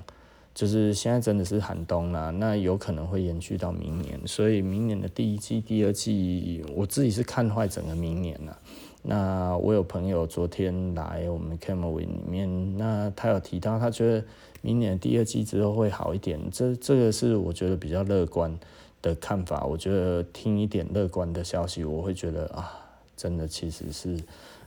[0.54, 8.58] 就是现在真的是寒冬啦，那有可能会延续到明年，所以明年的第一季、第二季，我自己是看坏整个明年了。
[9.01, 14.24] 那我有朋友昨天来我们 Camry 里面，那他有提到，他觉得
[14.62, 18.58] 明年第二季之后会好一点，这这个是我觉得比较乐观
[19.01, 19.66] 的看法。
[19.66, 22.72] 我觉得听一点乐观的消息，我会觉得啊，
[23.18, 24.18] 真的其实是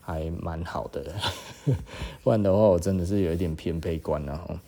[0.03, 1.15] 还蛮好的，
[2.23, 4.61] 不然的话，我真的是有一点偏悲观了。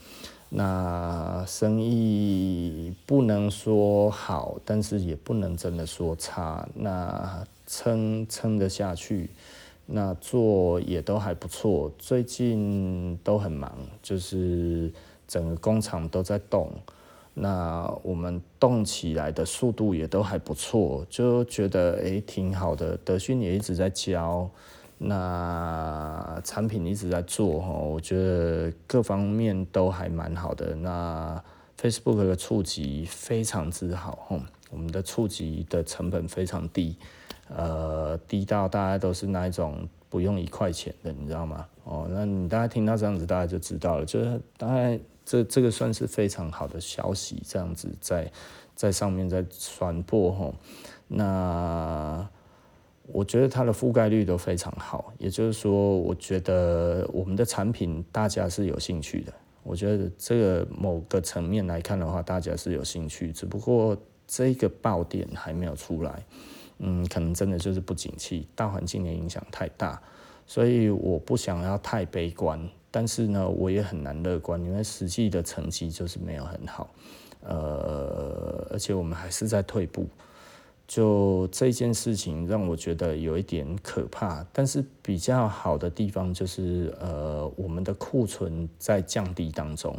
[0.51, 6.67] 那生意不能说好，但是也不能真的说差。
[6.75, 9.29] 那撑撑得下去，
[9.85, 11.93] 那做也都还不错。
[11.99, 13.71] 最近都很忙，
[14.03, 14.91] 就是
[15.27, 16.71] 整个工厂都在动。
[17.35, 22.97] 那我们动起来的速度也都还不错，就觉得诶挺好的。
[23.05, 24.49] 德训也一直在教。
[25.01, 30.75] 那产品一直在做哈，我觉得各方面都还蛮好的。
[30.75, 31.41] 那
[31.81, 34.41] Facebook 的触及非常之好哈，
[34.71, 36.97] 我们的触及的成本非常低，
[37.49, 41.65] 呃，低到大家都是那一种不用一块钱的，你知道吗？
[41.85, 48.29] 哦，那你大家听到这样子，大家就知道了，就是大概这这个算是非常好的消息，这样子在
[48.75, 50.53] 在上面在传播哈，
[51.07, 52.29] 那。
[53.11, 59.33] 我觉得它的覆盖率都非常好，也就是说，我觉得我们的产品大家是有兴趣的。
[59.63, 63.97] 我觉得这个某个层面来看的话，大家是有兴趣，只不过
[64.27, 66.25] 这个爆点还没有出来，
[66.79, 70.01] 嗯，可能真的就是不景气，大环境的影响太大，
[70.47, 76.89] 所以我不想要太悲观，但是呢，我也很难乐观，因为实际的成绩就是没有很好，
[77.43, 80.07] 呃，而且我们还是在退步。
[80.89, 89.95] 就这件事情让我觉得有一点可怕，但是比较好的地方就是，呃，我们的库存在降低当中，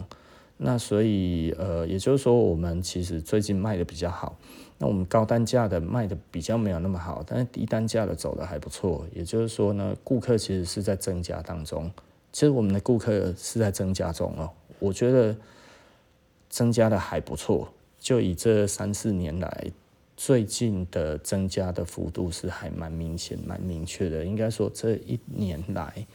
[0.57, 4.35] 那所以，呃，也就是说，我们其实最近卖的比较好，
[4.79, 11.91] 那我们高单价的卖的比较没有那么好，但是低单价的走的还不错，也就是说呢，顾客其实是在增加当中，
[12.31, 15.37] 其实我们的顾客是在增加中哦，我觉得
[16.49, 17.69] 增加的还不错，
[17.99, 19.71] 就以这三四年来。
[20.19, 24.25] 最近的增加的幅度是还蛮明显、蛮明确的。
[24.25, 26.05] 应该说这一年来，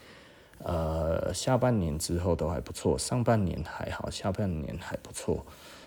[0.59, 5.43] 呃，下半年之后都还不错，上半年还好，下半年还不错，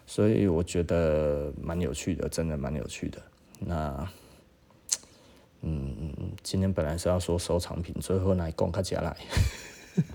[0.08, 3.22] 所以我觉得蛮有趣的，真的蛮有趣的。
[3.60, 4.10] 那，
[5.62, 6.12] 嗯，
[6.42, 9.16] 今天本来是要说收藏品，最后来讲起来。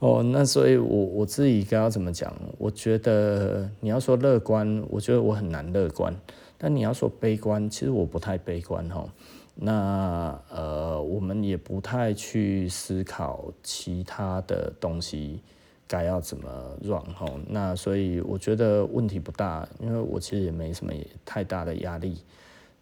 [0.00, 2.34] 哦，那所以我，我自己该要怎么讲？
[2.58, 6.12] 我觉得你要说乐观，我觉得我很难乐观。
[6.58, 9.06] 但你要说悲观，其实我不太悲观哈。
[9.54, 15.40] 那呃，我们也不太去思考其他的东西
[15.86, 16.48] 该要怎么
[16.82, 17.26] run 哈。
[17.48, 20.92] 那所以我觉得问题不大，因为我其实也没什么
[21.24, 22.18] 太大的压力。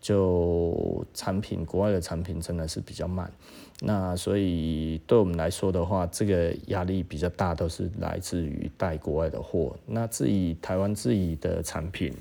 [0.00, 3.30] 就产品，国外的产品真的是比较慢，
[3.80, 9.76] 那所以对我们来说的话，这个压力比较大，都是来自于带国外的货。
[9.86, 12.14] 那自己台湾自己的产品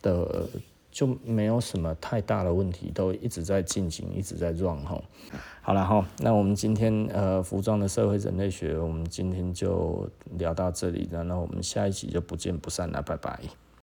[0.00, 0.48] 的
[0.90, 4.98] 就没有什么太大的问题，都一直在进行，一直在 run 哈。
[5.60, 10.08] 好了哈，那我们今天呃服装的社会人类学，我们今天就
[10.38, 13.38] 聊到这里了，那我们下一集就不见不散了，拜拜。